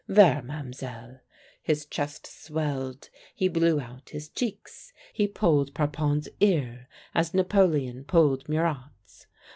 [0.07, 1.19] There, Ma'm'selle!"
[1.61, 8.49] His chest swelled, he blew out his cheeks, he pulled Parpon's ear as Napoleon pulled
[8.49, 9.27] Murat's.